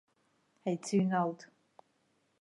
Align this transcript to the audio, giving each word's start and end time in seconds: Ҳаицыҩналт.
Ҳаицыҩналт. 0.63 1.39